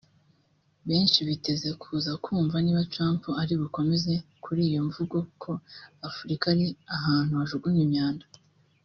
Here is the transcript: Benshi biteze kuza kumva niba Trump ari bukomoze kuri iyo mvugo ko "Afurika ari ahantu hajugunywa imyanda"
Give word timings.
Benshi 0.87 1.19
biteze 1.27 1.69
kuza 1.81 2.11
kumva 2.23 2.55
niba 2.61 2.87
Trump 2.93 3.21
ari 3.41 3.53
bukomoze 3.61 4.13
kuri 4.43 4.61
iyo 4.69 4.81
mvugo 4.87 5.17
ko 5.41 5.51
"Afurika 6.09 6.43
ari 6.53 6.65
ahantu 6.97 7.33
hajugunywa 7.39 7.83
imyanda" 7.87 8.25